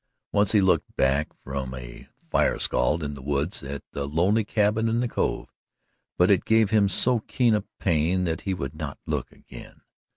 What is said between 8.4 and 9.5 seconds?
he would not look